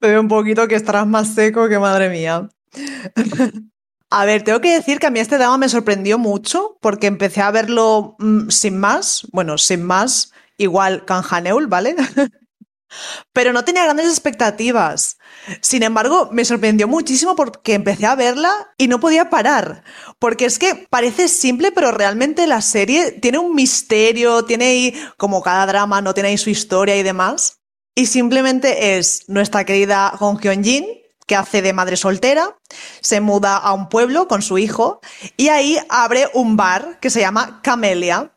[0.00, 2.48] Bebe un poquito que estarás más seco que madre mía.
[4.10, 7.40] A ver, tengo que decir que a mí este drama me sorprendió mucho porque empecé
[7.40, 11.96] a verlo mm, sin más, bueno, sin más, igual Canjaneul, ¿vale?
[13.32, 15.18] Pero no tenía grandes expectativas.
[15.60, 19.84] Sin embargo, me sorprendió muchísimo porque empecé a verla y no podía parar.
[20.18, 25.42] Porque es que parece simple, pero realmente la serie tiene un misterio, tiene ahí, como
[25.42, 27.60] cada drama, no tiene ahí su historia y demás.
[27.94, 30.86] Y simplemente es nuestra querida Hong Hyun-jin,
[31.26, 32.56] que hace de madre soltera,
[33.00, 35.00] se muda a un pueblo con su hijo
[35.36, 38.33] y ahí abre un bar que se llama Camelia.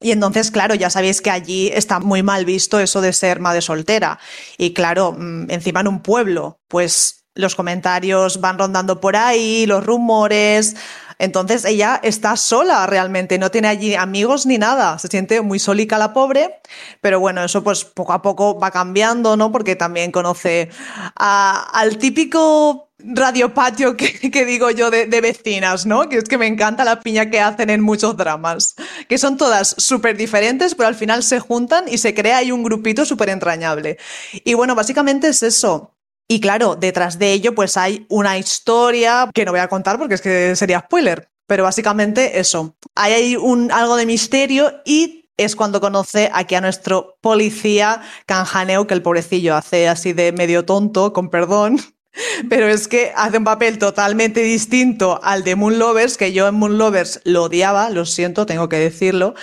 [0.00, 3.62] Y entonces, claro, ya sabéis que allí está muy mal visto eso de ser madre
[3.62, 4.18] soltera.
[4.56, 9.86] Y claro, mm, encima en un pueblo, pues los comentarios van rondando por ahí, los
[9.86, 10.74] rumores,
[11.20, 15.98] entonces ella está sola realmente, no tiene allí amigos ni nada, se siente muy solica
[15.98, 16.60] la pobre,
[17.00, 19.52] pero bueno, eso pues poco a poco va cambiando, ¿no?
[19.52, 20.68] Porque también conoce
[21.14, 26.08] al típico radiopatio que, que digo yo de, de, vecinas, ¿no?
[26.08, 28.74] Que es que me encanta la piña que hacen en muchos dramas,
[29.08, 32.64] que son todas súper diferentes, pero al final se juntan y se crea ahí un
[32.64, 33.96] grupito súper entrañable.
[34.44, 35.94] Y bueno, básicamente es eso.
[36.28, 40.14] Y claro, detrás de ello pues hay una historia que no voy a contar porque
[40.14, 42.76] es que sería spoiler, pero básicamente eso.
[42.94, 43.34] Hay
[43.72, 49.54] algo de misterio y es cuando conoce aquí a nuestro policía Canjaneo, que el pobrecillo
[49.56, 51.80] hace así de medio tonto, con perdón,
[52.50, 56.56] pero es que hace un papel totalmente distinto al de Moon Lovers, que yo en
[56.56, 59.34] Moon Lovers lo odiaba, lo siento, tengo que decirlo.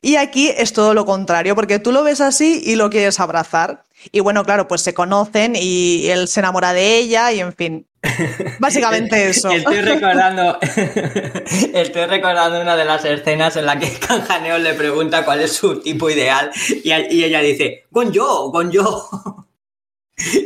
[0.00, 3.84] Y aquí es todo lo contrario, porque tú lo ves así y lo quieres abrazar.
[4.12, 7.86] Y bueno, claro, pues se conocen y él se enamora de ella y en fin.
[8.58, 9.50] Básicamente eso.
[9.50, 10.58] Estoy recordando,
[11.74, 15.80] estoy recordando una de las escenas en la que Canjaneo le pregunta cuál es su
[15.80, 16.50] tipo ideal
[16.82, 19.08] y, ella dice, con yo, con yo.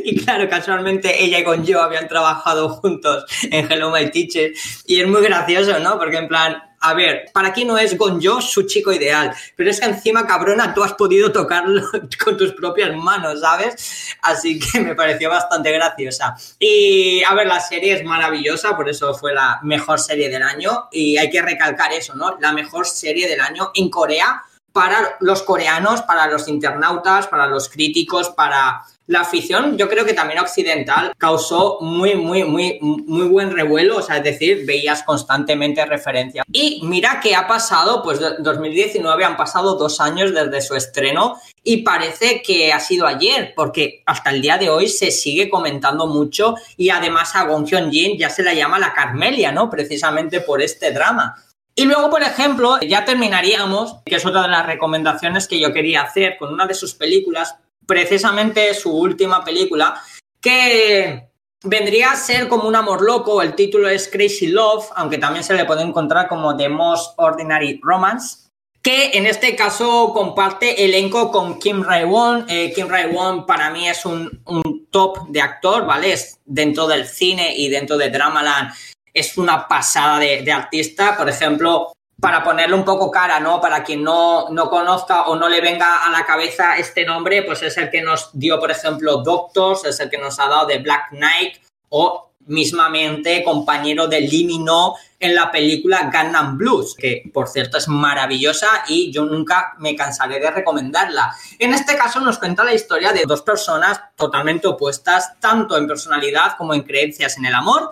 [0.05, 4.51] Y claro, casualmente ella y con yo habían trabajado juntos en Hello My Teacher
[4.85, 5.97] y es muy gracioso, ¿no?
[5.97, 9.79] Porque en plan, a ver, para quién no es Gonjo su chico ideal, pero es
[9.79, 11.81] que encima, cabrona, tú has podido tocarlo
[12.23, 14.15] con tus propias manos, ¿sabes?
[14.21, 16.35] Así que me pareció bastante graciosa.
[16.59, 20.87] Y a ver, la serie es maravillosa, por eso fue la mejor serie del año
[20.91, 22.37] y hay que recalcar eso, ¿no?
[22.39, 27.69] La mejor serie del año en Corea para los coreanos, para los internautas, para los
[27.69, 33.51] críticos, para la afición, yo creo que también occidental, causó muy, muy, muy, muy buen
[33.51, 36.43] revuelo, o sea, es decir, veías constantemente referencia.
[36.51, 41.83] Y mira qué ha pasado, pues 2019 han pasado dos años desde su estreno y
[41.83, 46.55] parece que ha sido ayer, porque hasta el día de hoy se sigue comentando mucho
[46.75, 49.69] y además a Gong Hyun-jin ya se la llama la Carmelia, ¿no?
[49.69, 51.35] Precisamente por este drama.
[51.77, 56.03] Y luego, por ejemplo, ya terminaríamos, que es otra de las recomendaciones que yo quería
[56.03, 57.55] hacer con una de sus películas,
[57.85, 60.01] precisamente su última película,
[60.41, 61.29] que
[61.63, 65.53] vendría a ser como un amor loco, el título es Crazy Love, aunque también se
[65.53, 68.49] le puede encontrar como The Most Ordinary Romance,
[68.81, 72.45] que en este caso comparte elenco con Kim Rae-won.
[72.47, 74.43] Eh, Kim Rae-won para mí es un,
[74.91, 76.13] top de actor, ¿vale?
[76.13, 78.71] Es dentro del cine y dentro de Dramaland
[79.13, 81.17] es una pasada de artista.
[81.17, 83.59] Por ejemplo, para ponerle un poco cara, ¿no?
[83.59, 87.61] Para quien no, no conozca o no le venga a la cabeza este nombre, pues
[87.61, 90.79] es el que nos dio, por ejemplo, Doctors, es el que nos ha dado de
[90.79, 91.57] Black Knight
[91.89, 98.67] o mismamente compañero de Limino en la película Gangnam Blues, que por cierto es maravillosa
[98.87, 101.35] y yo nunca me cansaré de recomendarla.
[101.57, 106.55] En este caso nos cuenta la historia de dos personas totalmente opuestas, tanto en personalidad
[106.57, 107.89] como en creencias en el amor.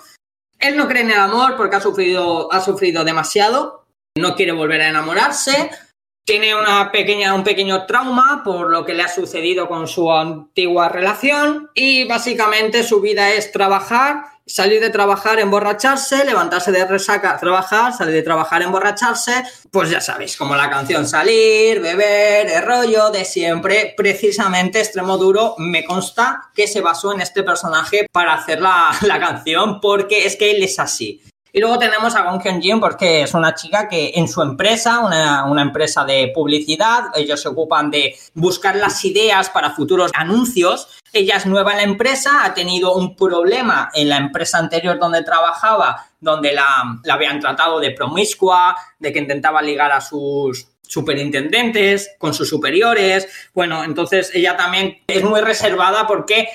[0.60, 3.83] Él no cree en el amor porque ha sufrido, ha sufrido demasiado,
[4.16, 5.72] no quiere volver a enamorarse,
[6.26, 12.06] tiene un pequeño trauma por lo que le ha sucedido con su antigua relación y
[12.06, 18.22] básicamente su vida es trabajar, salir de trabajar, emborracharse, levantarse de resaca, trabajar, salir de
[18.22, 24.80] trabajar, emborracharse, pues ya sabéis, como la canción salir, beber, el rollo de siempre, precisamente
[24.80, 30.26] Extremo Duro me consta que se basó en este personaje para hacer la canción porque
[30.26, 31.22] es que él es así.
[31.56, 35.46] Y luego tenemos a Gong Hyun-jin porque es una chica que en su empresa, una,
[35.46, 41.00] una, empresa de publicidad, ellos se ocupan de buscar las ideas para futuros anuncios.
[41.14, 45.22] Ella es nueva en la empresa, ha tenido un problema en la empresa anterior donde
[45.22, 52.16] trabajaba, donde la, la habían tratado de promiscua, de que intentaba ligar a sus superintendentes,
[52.18, 53.28] con sus superiores.
[53.54, 56.48] Bueno, entonces ella también es muy reservada porque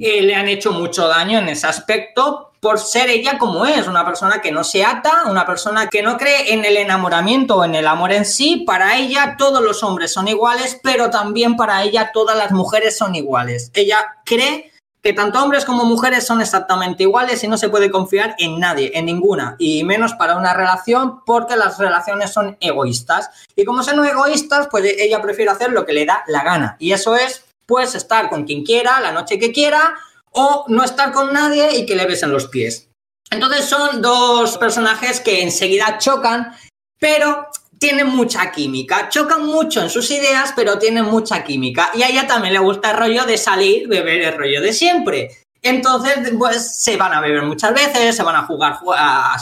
[0.00, 4.06] eh, le han hecho mucho daño en ese aspecto por ser ella como es, una
[4.06, 7.74] persona que no se ata, una persona que no cree en el enamoramiento o en
[7.74, 8.64] el amor en sí.
[8.66, 13.14] Para ella todos los hombres son iguales, pero también para ella todas las mujeres son
[13.14, 13.70] iguales.
[13.74, 14.72] Ella cree
[15.02, 18.90] que tanto hombres como mujeres son exactamente iguales y no se puede confiar en nadie,
[18.94, 23.28] en ninguna, y menos para una relación porque las relaciones son egoístas.
[23.54, 26.76] Y como son egoístas, pues ella prefiere hacer lo que le da la gana.
[26.78, 29.94] Y eso es, pues, estar con quien quiera, la noche que quiera,
[30.30, 32.88] o no estar con nadie y que le besen los pies.
[33.30, 36.54] Entonces son dos personajes que enseguida chocan,
[36.98, 37.48] pero
[37.78, 39.08] tienen mucha química.
[39.08, 41.90] Chocan mucho en sus ideas, pero tienen mucha química.
[41.94, 45.43] Y a ella también le gusta el rollo de salir, beber el rollo de siempre.
[45.66, 48.80] Entonces, pues se van a beber muchas veces, se van a jugar,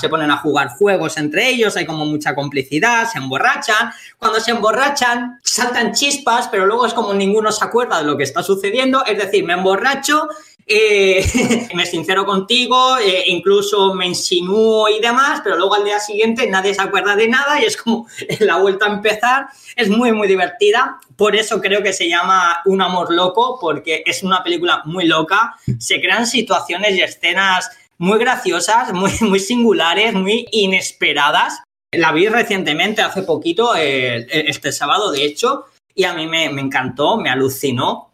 [0.01, 3.93] se ponen a jugar juegos entre ellos, hay como mucha complicidad, se emborrachan.
[4.18, 8.23] Cuando se emborrachan, saltan chispas, pero luego es como ninguno se acuerda de lo que
[8.23, 9.05] está sucediendo.
[9.05, 10.29] Es decir, me emborracho
[10.67, 16.47] eh, me sincero contigo, eh, incluso me insinúo y demás, pero luego al día siguiente
[16.47, 18.07] nadie se acuerda de nada y es como
[18.41, 19.47] la vuelta a empezar.
[19.77, 20.99] Es muy, muy divertida.
[21.17, 25.57] Por eso creo que se llama Un amor loco, porque es una película muy loca.
[25.79, 31.63] Se crean situaciones y escenas muy graciosas, muy, muy singulares, muy inesperadas.
[31.93, 36.63] La vi recientemente, hace poquito, eh, este sábado, de hecho, y a mí me, me
[36.63, 38.12] encantó, me alucinó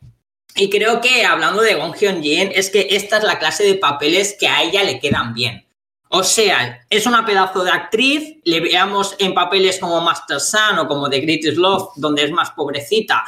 [0.59, 4.37] y creo que hablando de Gong Hyun-jin, es que esta es la clase de papeles
[4.39, 5.65] que a ella le quedan bien.
[6.11, 10.89] O sea, es una pedazo de actriz, le veamos en papeles como Master Sun o
[10.89, 13.25] como The Greatest Love, donde es más pobrecita,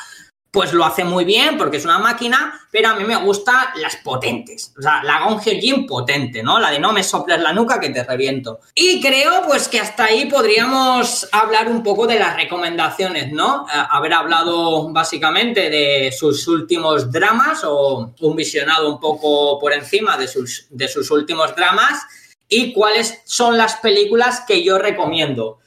[0.53, 3.97] pues lo hace muy bien porque es una máquina, pero a mí me gustan las
[3.97, 4.75] potentes.
[4.77, 6.59] O sea, la Gong Jin potente, ¿no?
[6.59, 8.61] La de no me soples la nuca que te reviento.
[8.75, 13.67] Y creo pues que hasta ahí podríamos hablar un poco de las recomendaciones, ¿no?
[13.69, 20.27] Haber hablado básicamente de sus últimos dramas o un visionado un poco por encima de
[20.27, 22.03] sus, de sus últimos dramas
[22.49, 25.61] y cuáles son las películas que yo recomiendo.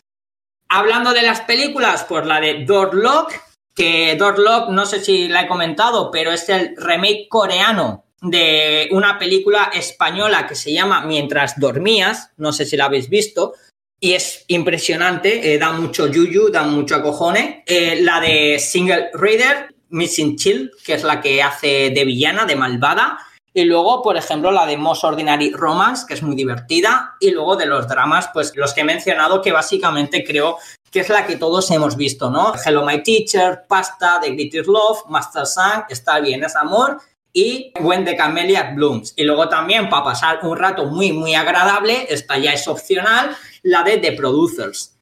[0.67, 3.31] Hablando de las películas, pues la de Door Lock,
[3.75, 9.19] que Lock, no sé si la he comentado, pero es el remake coreano de una
[9.19, 13.53] película española que se llama Mientras dormías, no sé si la habéis visto,
[13.99, 17.63] y es impresionante, eh, da mucho yuyu, da mucho acojone.
[17.65, 22.55] Eh, la de Single Reader, Missing Chill, que es la que hace de villana, de
[22.55, 23.17] malvada.
[23.53, 27.15] Y luego, por ejemplo, la de Most Ordinary Romance, que es muy divertida.
[27.19, 30.57] Y luego de los dramas, pues los que he mencionado, que básicamente creo
[30.89, 32.53] que es la que todos hemos visto, ¿no?
[32.63, 36.99] Hello My Teacher, Pasta, The Greatest Love, Master Sun, Está bien, es amor
[37.33, 39.13] y When the Camellia Blooms.
[39.15, 43.83] Y luego también, para pasar un rato muy, muy agradable, esta ya es opcional, la
[43.83, 44.93] de The Producers.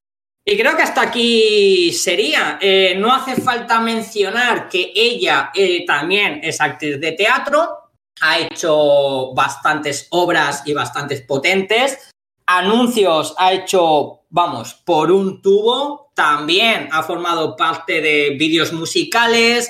[0.43, 2.58] Y creo que hasta aquí sería.
[2.62, 7.80] Eh, no hace falta mencionar que ella eh, también es actriz de teatro,
[8.22, 12.11] ha hecho bastantes obras y bastantes potentes.
[12.45, 19.69] Anuncios ha hecho, vamos, por un tubo, también ha formado parte de vídeos musicales,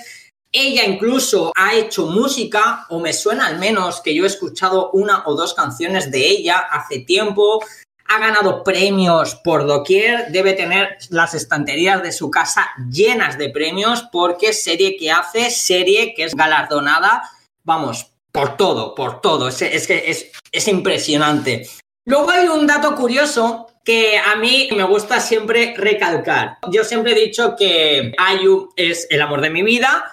[0.51, 5.23] ella incluso ha hecho música, o me suena al menos que yo he escuchado una
[5.25, 7.63] o dos canciones de ella hace tiempo,
[8.05, 14.03] ha ganado premios por doquier, debe tener las estanterías de su casa llenas de premios
[14.11, 17.23] porque serie que hace, serie que es galardonada,
[17.63, 21.67] vamos, por todo, por todo, es, que es, es impresionante.
[22.05, 26.57] Luego hay un dato curioso que a mí me gusta siempre recalcar.
[26.71, 30.05] Yo siempre he dicho que Ayu es el amor de mi vida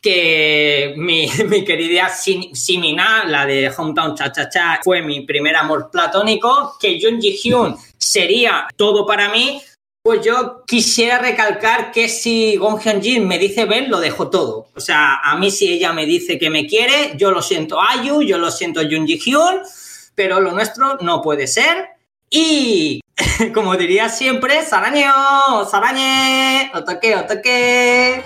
[0.00, 5.90] que mi, mi querida Simina, la de Hometown Cha Cha Cha, fue mi primer amor
[5.90, 9.60] platónico, que Jung Ji Hyun sería todo para mí,
[10.02, 14.68] pues yo quisiera recalcar que si Gong Hyun Jin me dice ven, lo dejo todo.
[14.74, 18.22] O sea, a mí si ella me dice que me quiere, yo lo siento Ayu,
[18.22, 19.60] yo lo siento Jung Ji Hyun,
[20.14, 21.90] pero lo nuestro no puede ser.
[22.30, 23.00] Y
[23.54, 28.24] como diría siempre, Saraño, Sarañe, otoque, otoque.